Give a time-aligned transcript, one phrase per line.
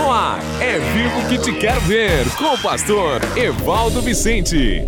[0.00, 4.82] No ar, é vivo que te quero ver, com o pastor Evaldo Vicente.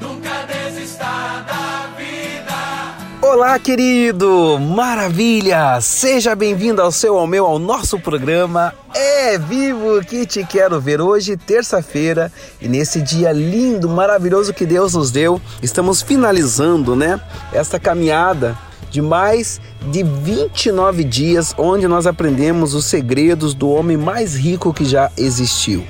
[0.00, 1.04] Nunca desista
[1.48, 2.94] da vida.
[3.20, 4.56] Olá, querido!
[4.60, 5.80] Maravilha!
[5.80, 11.00] Seja bem-vindo ao seu, ao meu, ao nosso programa É Vivo que te quero ver
[11.00, 17.20] hoje, terça-feira, e nesse dia lindo, maravilhoso que Deus nos deu, estamos finalizando, né,
[17.52, 18.56] esta caminhada
[18.92, 24.84] de mais de 29 dias onde nós aprendemos os segredos do homem mais rico que
[24.84, 25.82] já existiu.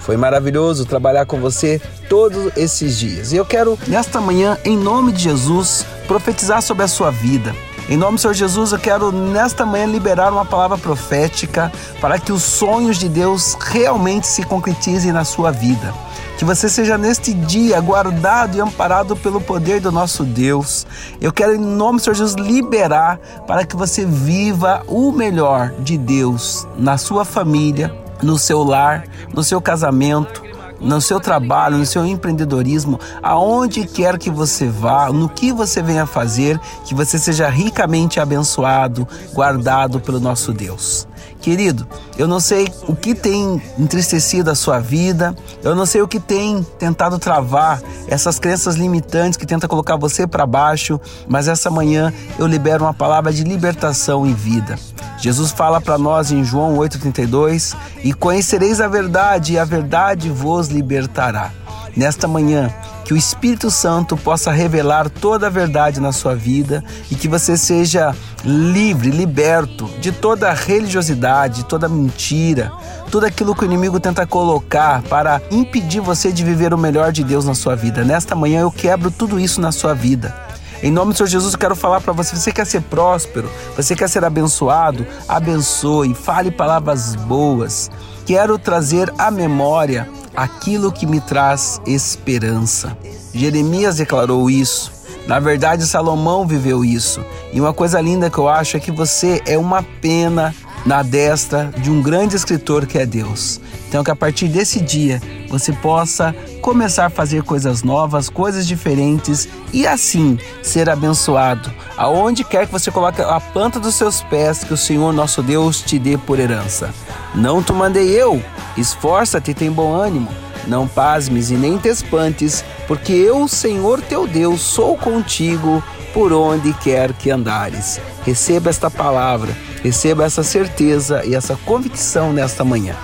[0.00, 3.32] Foi maravilhoso trabalhar com você todos esses dias.
[3.32, 7.54] E eu quero, nesta manhã, em nome de Jesus, profetizar sobre a sua vida.
[7.88, 12.32] Em nome do Senhor Jesus, eu quero nesta manhã liberar uma palavra profética para que
[12.32, 15.92] os sonhos de Deus realmente se concretizem na sua vida.
[16.36, 20.86] Que você seja neste dia guardado e amparado pelo poder do nosso Deus.
[21.20, 25.96] Eu quero, em nome do Senhor Jesus, liberar para que você viva o melhor de
[25.96, 30.42] Deus na sua família, no seu lar, no seu casamento,
[30.80, 36.04] no seu trabalho, no seu empreendedorismo, aonde quer que você vá, no que você venha
[36.04, 41.06] fazer, que você seja ricamente abençoado, guardado pelo nosso Deus.
[41.44, 46.08] Querido, eu não sei o que tem entristecido a sua vida, eu não sei o
[46.08, 51.70] que tem tentado travar essas crenças limitantes que tenta colocar você para baixo, mas essa
[51.70, 54.78] manhã eu libero uma palavra de libertação e vida.
[55.18, 60.68] Jesus fala para nós em João 8,32: E conhecereis a verdade, e a verdade vos
[60.68, 61.52] libertará.
[61.96, 67.14] Nesta manhã, que o Espírito Santo possa revelar toda a verdade na sua vida e
[67.14, 68.14] que você seja
[68.44, 72.72] livre, liberto de toda religiosidade, toda mentira,
[73.10, 77.22] tudo aquilo que o inimigo tenta colocar para impedir você de viver o melhor de
[77.22, 78.02] Deus na sua vida.
[78.02, 80.34] Nesta manhã eu quebro tudo isso na sua vida.
[80.82, 83.94] Em nome do Senhor Jesus, eu quero falar para você: você quer ser próspero, você
[83.94, 85.06] quer ser abençoado?
[85.28, 87.90] Abençoe, fale palavras boas.
[88.26, 92.96] Quero trazer à memória aquilo que me traz esperança.
[93.32, 94.92] Jeremias declarou isso.
[95.26, 97.24] Na verdade, Salomão viveu isso.
[97.52, 101.70] E uma coisa linda que eu acho é que você é uma pena na destra
[101.78, 103.60] de um grande escritor que é Deus.
[103.88, 109.48] Então, que a partir desse dia você possa começar a fazer coisas novas, coisas diferentes
[109.72, 111.72] e assim ser abençoado.
[111.96, 115.80] Aonde quer que você coloque a planta dos seus pés, que o Senhor nosso Deus
[115.80, 116.90] te dê por herança.
[117.34, 118.42] Não te mandei eu,
[118.76, 120.28] esforça-te e tem bom ânimo.
[120.66, 126.72] Não pasmes e nem te espantes, porque eu, Senhor teu Deus, sou contigo por onde
[126.74, 128.00] quer que andares.
[128.24, 132.94] Receba esta palavra, receba essa certeza e essa convicção nesta manhã.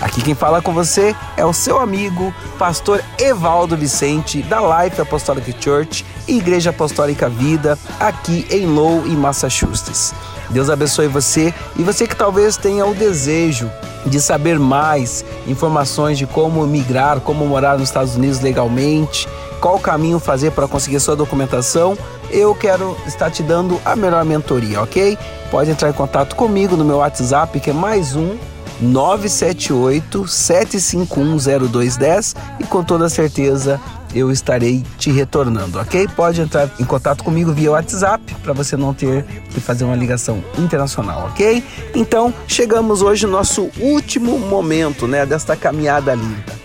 [0.00, 5.54] Aqui quem fala com você é o seu amigo, pastor Evaldo Vicente, da Life Apostolic
[5.62, 10.14] Church Igreja Apostólica Vida, aqui em Low, em Massachusetts.
[10.50, 13.70] Deus abençoe você e você que talvez tenha o desejo
[14.04, 19.28] de saber mais informações de como migrar, como morar nos Estados Unidos legalmente,
[19.60, 21.96] qual caminho fazer para conseguir sua documentação,
[22.30, 25.18] eu quero estar te dando a melhor mentoria, ok?
[25.50, 28.36] Pode entrar em contato comigo no meu WhatsApp, que é mais um
[28.80, 33.80] 978 751 0210 e com toda certeza
[34.14, 36.08] eu estarei te retornando, ok?
[36.08, 40.42] Pode entrar em contato comigo via WhatsApp para você não ter que fazer uma ligação
[40.58, 41.62] internacional, ok?
[41.94, 46.60] Então chegamos hoje no nosso último momento, né, desta caminhada linda.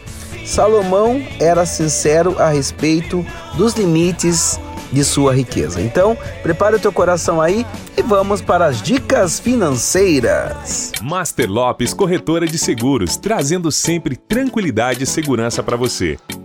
[0.46, 3.26] Salomão era sincero a respeito
[3.56, 4.60] dos limites
[4.92, 5.82] de sua riqueza.
[5.82, 7.66] Então, prepare o teu coração aí
[7.98, 10.92] e vamos para as dicas financeiras.
[11.02, 16.18] Master Lopes Corretora de Seguros, trazendo sempre tranquilidade e segurança para você.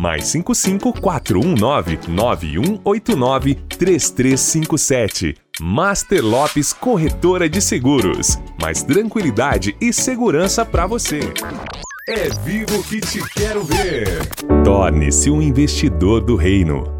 [0.00, 5.34] Mais 55 419 9189 3357.
[5.60, 8.38] Master Lopes Corretora de Seguros.
[8.58, 11.20] Mais tranquilidade e segurança para você.
[12.08, 14.26] É vivo que te quero ver.
[14.64, 16.99] Torne-se um investidor do reino.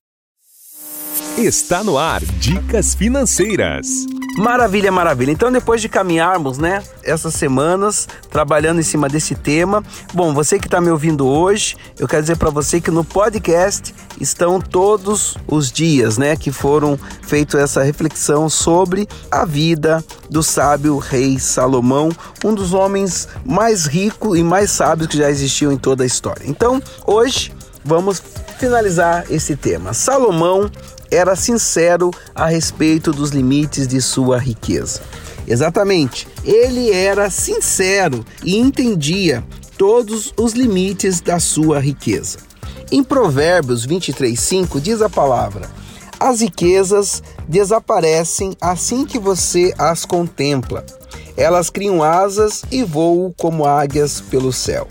[1.36, 4.06] Está no ar Dicas Financeiras.
[4.36, 5.32] Maravilha, maravilha.
[5.32, 9.82] Então, depois de caminharmos, né, essas semanas trabalhando em cima desse tema,
[10.12, 13.94] bom, você que está me ouvindo hoje, eu quero dizer para você que no podcast
[14.20, 20.98] estão todos os dias, né, que foram feito essa reflexão sobre a vida do sábio
[20.98, 22.10] rei Salomão,
[22.44, 26.44] um dos homens mais ricos e mais sábios que já existiu em toda a história.
[26.46, 27.52] Então, hoje
[27.84, 28.22] vamos
[28.58, 29.94] finalizar esse tema.
[29.94, 30.70] Salomão
[31.10, 35.00] era sincero a respeito dos limites de sua riqueza.
[35.46, 39.42] Exatamente, ele era sincero e entendia
[39.78, 42.38] todos os limites da sua riqueza.
[42.90, 45.70] Em Provérbios 23:5 diz a palavra:
[46.18, 50.84] As riquezas desaparecem assim que você as contempla.
[51.36, 54.86] Elas criam asas e voam como águias pelo céu.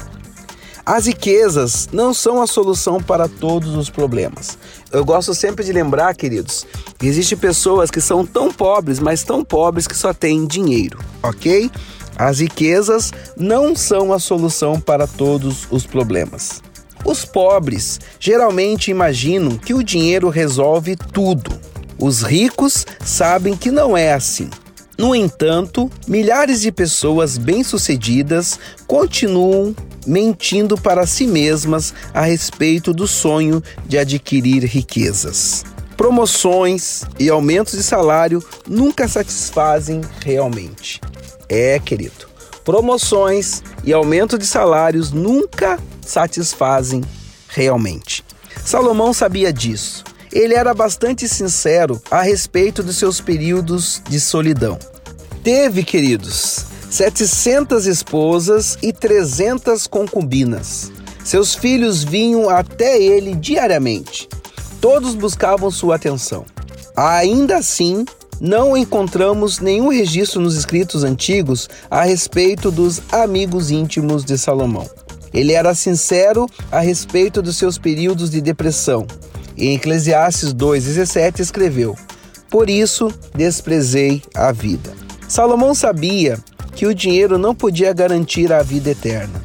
[0.86, 4.58] As riquezas não são a solução para todos os problemas.
[4.92, 6.66] Eu gosto sempre de lembrar, queridos,
[6.98, 11.70] que existem pessoas que são tão pobres, mas tão pobres que só têm dinheiro, ok?
[12.16, 16.62] As riquezas não são a solução para todos os problemas.
[17.06, 21.52] Os pobres geralmente imaginam que o dinheiro resolve tudo.
[22.00, 24.50] Os ricos sabem que não é assim.
[24.98, 29.76] No entanto, milhares de pessoas bem-sucedidas continuam
[30.08, 35.64] mentindo para si mesmas a respeito do sonho de adquirir riquezas.
[35.96, 41.02] Promoções e aumentos de salário nunca satisfazem realmente.
[41.50, 42.28] É, querido,
[42.64, 47.04] promoções e aumento de salários nunca satisfazem
[47.50, 48.24] realmente.
[48.64, 54.78] Salomão sabia disso ele era bastante sincero a respeito dos seus períodos de solidão.
[55.44, 60.92] Teve, queridos, 700 esposas e 300 concubinas.
[61.24, 64.30] Seus filhos vinham até ele diariamente.
[64.80, 66.46] Todos buscavam sua atenção.
[66.96, 68.06] Ainda assim,
[68.40, 74.90] não encontramos nenhum registro nos escritos antigos a respeito dos amigos íntimos de Salomão.
[75.34, 79.06] Ele era sincero a respeito dos seus períodos de depressão,
[79.58, 81.98] em Eclesiastes 2,17 escreveu:
[82.50, 84.94] Por isso desprezei a vida.
[85.28, 86.38] Salomão sabia
[86.78, 89.44] que o dinheiro não podia garantir a vida eterna.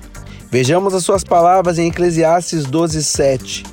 [0.50, 3.64] Vejamos as suas palavras em Eclesiastes 12:7.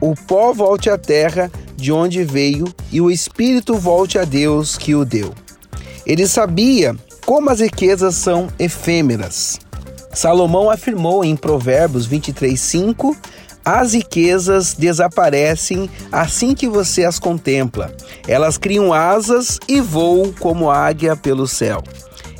[0.00, 4.94] O pó volte à terra de onde veio e o espírito volte a Deus que
[4.94, 5.34] o deu.
[6.06, 6.96] Ele sabia
[7.26, 9.58] como as riquezas são efêmeras.
[10.14, 13.14] Salomão afirmou em Provérbios 23:5
[13.62, 17.92] as riquezas desaparecem assim que você as contempla.
[18.26, 21.82] Elas criam asas e voam como águia pelo céu.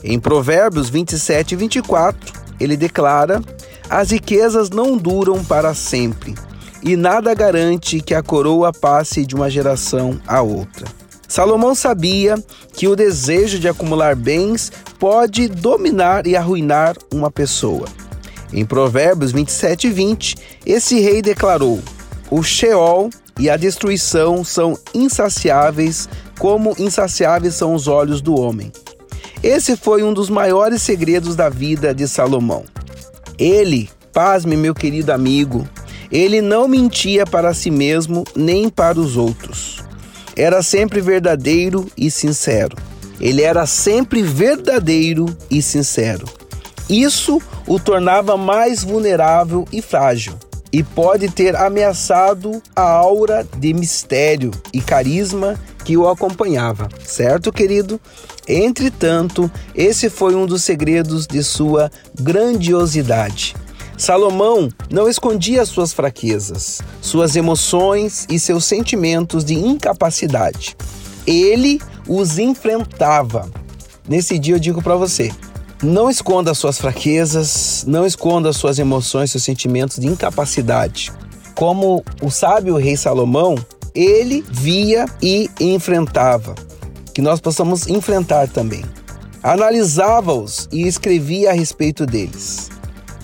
[0.09, 3.43] Em Provérbios 27 e 24, ele declara:
[3.91, 6.33] As riquezas não duram para sempre,
[6.81, 10.87] e nada garante que a coroa passe de uma geração a outra.
[11.27, 12.37] Salomão sabia
[12.73, 17.89] que o desejo de acumular bens pode dominar e arruinar uma pessoa.
[18.53, 21.81] Em Provérbios 27 e 20, esse rei declarou:
[22.31, 23.11] O Sheol
[23.41, 26.09] e a destruição são insaciáveis,
[26.39, 28.71] como insaciáveis são os olhos do homem.
[29.43, 32.65] Esse foi um dos maiores segredos da vida de Salomão.
[33.39, 35.69] Ele, pasme, meu querido amigo,
[36.11, 39.85] ele não mentia para si mesmo nem para os outros.
[40.35, 42.77] Era sempre verdadeiro e sincero.
[43.21, 46.27] Ele era sempre verdadeiro e sincero.
[46.89, 50.35] Isso o tornava mais vulnerável e frágil
[50.73, 58.01] e pode ter ameaçado a aura de mistério e carisma que o acompanhava, certo, querido?
[58.49, 63.55] Entretanto, esse foi um dos segredos de sua grandiosidade.
[63.97, 70.77] Salomão não escondia suas fraquezas, suas emoções e seus sentimentos de incapacidade.
[71.25, 73.49] Ele os enfrentava.
[74.09, 75.31] Nesse dia eu digo para você,
[75.81, 81.13] não esconda suas fraquezas, não esconda suas emoções, seus sentimentos de incapacidade.
[81.55, 83.55] Como o sábio rei Salomão,
[83.97, 86.55] ele via e enfrentava.
[87.15, 88.85] Que nós possamos enfrentar também.
[89.43, 92.69] Analisava-os e escrevia a respeito deles.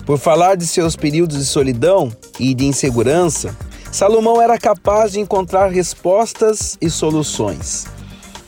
[0.05, 3.55] Por falar de seus períodos de solidão e de insegurança,
[3.91, 7.85] Salomão era capaz de encontrar respostas e soluções.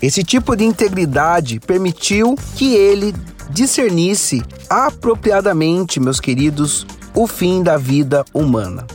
[0.02, 3.14] Esse tipo de integridade permitiu que ele
[3.52, 8.86] discernisse apropriadamente, meus queridos, o fim da vida humana.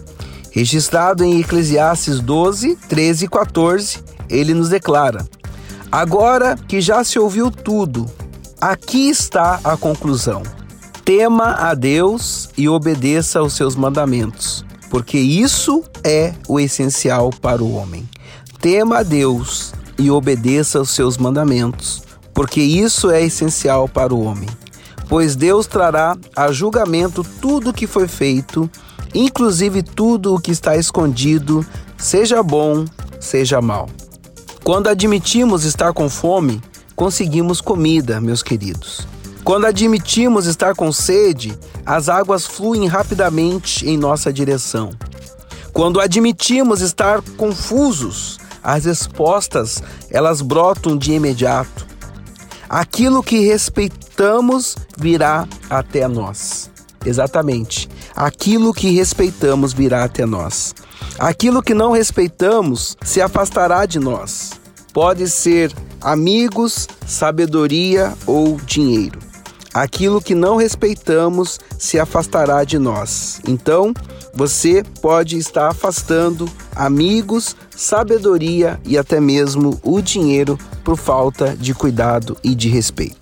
[0.52, 5.24] Registrado em Eclesiastes 12, 13 e 14, ele nos declara:
[5.92, 8.10] Agora que já se ouviu tudo,
[8.60, 10.42] aqui está a conclusão.
[11.04, 17.72] Tema a Deus e obedeça aos seus mandamentos, porque isso é o essencial para o
[17.74, 18.08] homem.
[18.60, 22.02] Tema a Deus e obedeça aos seus mandamentos,
[22.34, 24.48] porque isso é essencial para o homem.
[25.08, 28.70] Pois Deus trará a julgamento tudo o que foi feito,
[29.14, 31.64] inclusive tudo o que está escondido,
[31.98, 32.84] seja bom,
[33.18, 33.88] seja mal.
[34.62, 36.62] Quando admitimos estar com fome,
[36.94, 39.06] conseguimos comida, meus queridos.
[39.42, 44.90] Quando admitimos estar com sede, as águas fluem rapidamente em nossa direção.
[45.72, 51.86] Quando admitimos estar confusos, as respostas elas brotam de imediato.
[52.68, 56.70] Aquilo que respeitamos virá até nós.
[57.04, 57.88] Exatamente.
[58.14, 60.74] Aquilo que respeitamos virá até nós.
[61.18, 64.52] Aquilo que não respeitamos se afastará de nós.
[64.92, 69.18] Pode ser amigos, sabedoria ou dinheiro.
[69.72, 73.40] Aquilo que não respeitamos se afastará de nós.
[73.46, 73.94] Então,
[74.34, 82.36] você pode estar afastando amigos, sabedoria e até mesmo o dinheiro por falta de cuidado
[82.42, 83.19] e de respeito.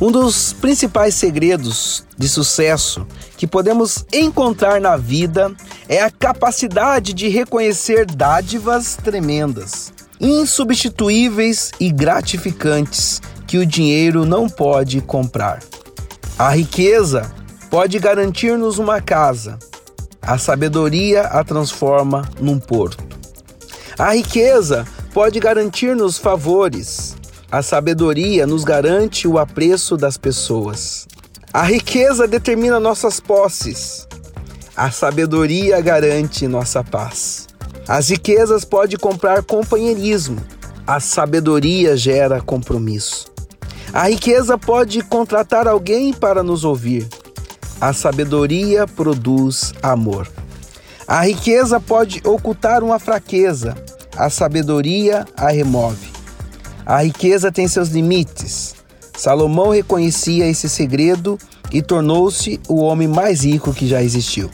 [0.00, 5.54] Um dos principais segredos de sucesso que podemos encontrar na vida
[5.88, 15.00] é a capacidade de reconhecer dádivas tremendas, insubstituíveis e gratificantes que o dinheiro não pode
[15.00, 15.60] comprar.
[16.36, 17.32] A riqueza
[17.70, 19.58] pode garantir-nos uma casa,
[20.20, 23.04] a sabedoria a transforma num porto.
[23.96, 27.13] A riqueza pode garantir-nos favores.
[27.54, 31.06] A sabedoria nos garante o apreço das pessoas.
[31.52, 34.08] A riqueza determina nossas posses.
[34.76, 37.46] A sabedoria garante nossa paz.
[37.86, 40.42] As riquezas podem comprar companheirismo.
[40.84, 43.32] A sabedoria gera compromisso.
[43.92, 47.06] A riqueza pode contratar alguém para nos ouvir.
[47.80, 50.28] A sabedoria produz amor.
[51.06, 53.76] A riqueza pode ocultar uma fraqueza,
[54.16, 56.13] a sabedoria a remove.
[56.86, 58.74] A riqueza tem seus limites.
[59.16, 61.38] Salomão reconhecia esse segredo
[61.72, 64.50] e tornou-se o homem mais rico que já existiu.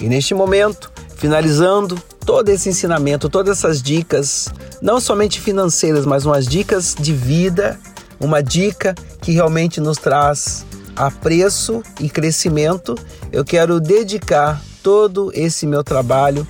[0.00, 4.48] E neste momento, finalizando todo esse ensinamento, todas essas dicas,
[4.80, 7.78] não somente financeiras, mas umas dicas de vida,
[8.20, 12.94] uma dica que realmente nos traz apreço e crescimento,
[13.32, 16.46] eu quero dedicar todo esse meu trabalho,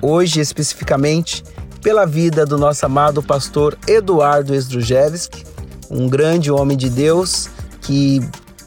[0.00, 1.44] hoje especificamente,
[1.82, 5.44] pela vida do nosso amado pastor Eduardo Esdrujevski,
[5.90, 7.48] um grande homem de Deus
[7.80, 8.20] que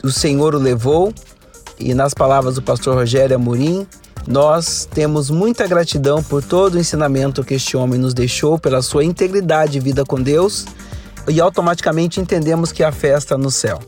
[0.04, 1.14] o Senhor o levou.
[1.80, 3.88] E nas palavras do pastor Rogério Amorim,
[4.28, 9.04] nós temos muita gratidão por todo o ensinamento que este homem nos deixou, pela sua
[9.04, 10.66] integridade e vida com Deus,
[11.28, 13.80] e automaticamente entendemos que a festa no céu.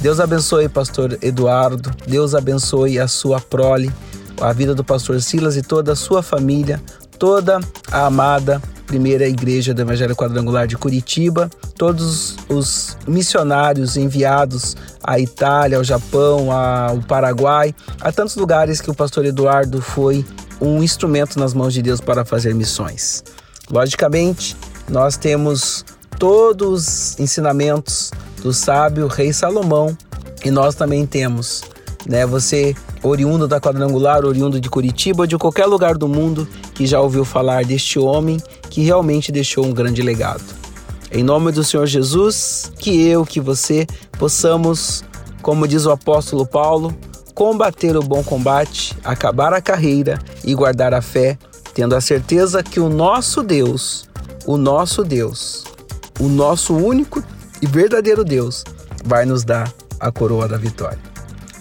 [0.00, 3.92] Deus abençoe pastor Eduardo, Deus abençoe a sua prole,
[4.40, 6.82] a vida do pastor Silas e toda a sua família,
[7.18, 7.60] toda
[7.90, 15.78] a amada primeira igreja do Evangelho Quadrangular de Curitiba, todos os missionários enviados à Itália,
[15.78, 20.24] ao Japão, ao Paraguai, a tantos lugares que o pastor Eduardo foi
[20.60, 23.24] um instrumento nas mãos de Deus para fazer missões.
[23.70, 24.56] Logicamente,
[24.88, 25.84] nós temos
[26.18, 28.10] todos os ensinamentos
[28.42, 29.96] do sábio rei Salomão.
[30.44, 31.62] E nós também temos,
[32.08, 32.26] né?
[32.26, 37.24] Você oriundo da quadrangular, oriundo de Curitiba de qualquer lugar do mundo que já ouviu
[37.24, 40.42] falar deste homem que realmente deixou um grande legado.
[41.12, 43.86] Em nome do Senhor Jesus, que eu, que você
[44.18, 45.04] possamos,
[45.42, 46.94] como diz o apóstolo Paulo,
[47.34, 51.38] combater o bom combate, acabar a carreira e guardar a fé,
[51.72, 54.08] tendo a certeza que o nosso Deus,
[54.44, 55.64] o nosso Deus,
[56.18, 57.22] o nosso único
[57.62, 58.64] e verdadeiro Deus
[59.04, 61.13] vai nos dar a coroa da vitória.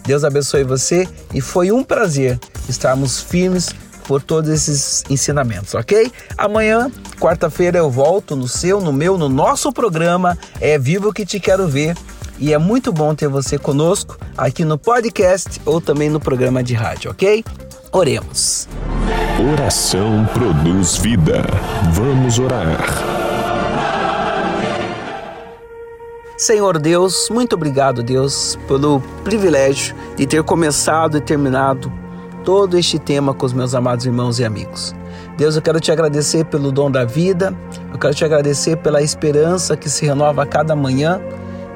[0.06, 6.12] Deus abençoe você e foi um prazer estarmos firmes por todos esses ensinamentos, ok?
[6.38, 11.40] Amanhã, quarta-feira, eu volto no seu, no meu, no nosso programa É Vivo que Te
[11.40, 11.96] Quero Ver.
[12.40, 16.74] E é muito bom ter você conosco aqui no podcast ou também no programa de
[16.74, 17.44] rádio, ok?
[17.92, 18.68] Oremos.
[19.54, 21.44] Oração produz vida.
[21.94, 23.23] Vamos orar.
[26.38, 31.92] Senhor Deus, muito obrigado, Deus, pelo privilégio de ter começado e terminado
[32.44, 34.96] todo este tema com os meus amados irmãos e amigos.
[35.38, 37.56] Deus, eu quero te agradecer pelo dom da vida,
[37.92, 41.22] eu quero te agradecer pela esperança que se renova a cada manhã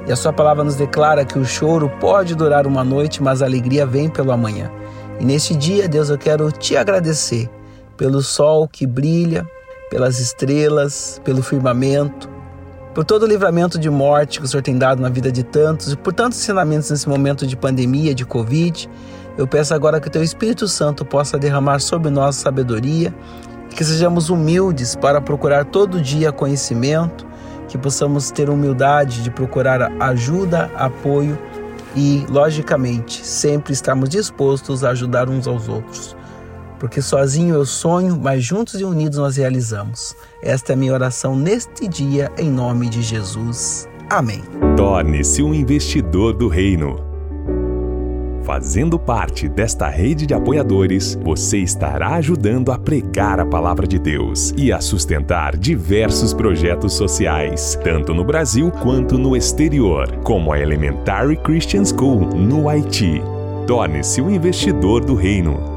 [0.07, 3.45] E a sua palavra nos declara que o choro pode durar uma noite, mas a
[3.45, 4.71] alegria vem pelo amanhã.
[5.19, 7.49] E neste dia, Deus, eu quero te agradecer
[7.97, 9.45] pelo sol que brilha,
[9.89, 12.29] pelas estrelas, pelo firmamento,
[12.97, 15.91] por todo o livramento de morte que o Senhor tem dado na vida de tantos
[15.93, 18.89] e por tantos ensinamentos nesse momento de pandemia, de Covid.
[19.37, 23.13] Eu peço agora que o Teu Espírito Santo possa derramar sobre nós sabedoria,
[23.69, 27.23] que sejamos humildes para procurar todo dia conhecimento,
[27.67, 31.37] que possamos ter humildade de procurar ajuda, apoio
[31.95, 36.16] e, logicamente, sempre estarmos dispostos a ajudar uns aos outros.
[36.79, 40.15] Porque sozinho eu sonho, mas juntos e unidos nós realizamos.
[40.41, 43.87] Esta é a minha oração neste dia, em nome de Jesus.
[44.09, 44.41] Amém.
[44.75, 47.05] Torne-se um investidor do reino.
[48.43, 54.53] Fazendo parte desta rede de apoiadores, você estará ajudando a pregar a palavra de Deus
[54.55, 61.35] e a sustentar diversos projetos sociais, tanto no Brasil quanto no exterior, como a Elementary
[61.35, 63.21] Christian School no Haiti.
[63.67, 65.76] Torne-se um investidor do reino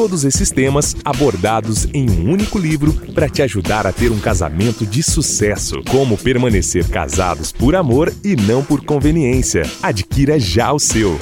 [0.00, 4.86] Todos esses temas abordados em um único livro para te ajudar a ter um casamento
[4.86, 5.82] de sucesso.
[5.90, 9.60] Como permanecer casados por amor e não por conveniência.
[9.82, 11.20] Adquira já o seu.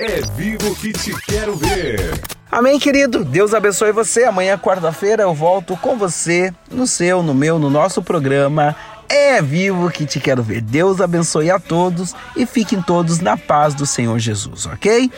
[0.00, 2.18] É vivo que te quero ver.
[2.50, 3.22] Amém, querido.
[3.26, 4.24] Deus abençoe você.
[4.24, 8.74] Amanhã, quarta-feira, eu volto com você no seu, no meu, no nosso programa.
[9.06, 10.62] É vivo que te quero ver.
[10.62, 15.12] Deus abençoe a todos e fiquem todos na paz do Senhor Jesus, ok?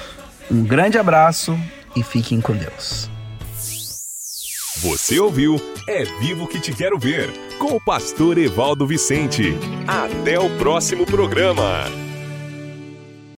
[0.51, 1.57] Um grande abraço
[1.97, 3.11] e fiquem com Deus.
[4.83, 5.57] Você ouviu
[5.89, 9.57] É Vivo que te quero ver com o pastor Evaldo Vicente.
[9.87, 11.85] Até o próximo programa.